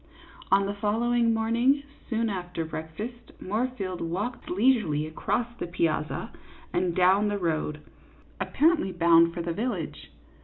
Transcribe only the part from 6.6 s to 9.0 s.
and down the road, apparently